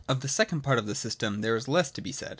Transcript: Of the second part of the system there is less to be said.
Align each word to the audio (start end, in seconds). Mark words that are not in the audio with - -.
Of 0.09 0.21
the 0.21 0.27
second 0.27 0.61
part 0.61 0.79
of 0.79 0.87
the 0.87 0.95
system 0.95 1.41
there 1.41 1.55
is 1.55 1.67
less 1.67 1.91
to 1.91 2.01
be 2.01 2.11
said. 2.11 2.29